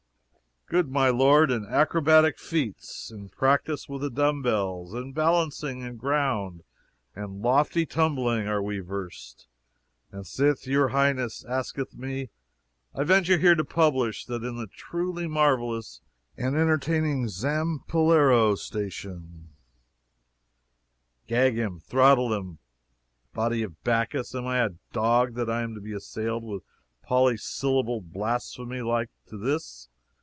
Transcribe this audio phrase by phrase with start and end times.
[0.67, 5.99] "Good my lord, in acrobatic feats, in practice with the dumb bells, in balancing and
[5.99, 6.63] ground
[7.13, 9.47] and lofty tumbling are we versed
[10.13, 12.29] and sith your highness asketh me,
[12.95, 15.99] I venture here to publish that in the truly marvelous
[16.37, 19.47] and entertaining Zampillaerostation"
[21.27, 21.81] "Gag him!
[21.81, 22.59] throttle him!
[23.33, 24.33] Body of Bacchus!
[24.33, 26.63] am I a dog that I am to be assailed with
[27.03, 29.89] polysyllabled blasphemy like to this?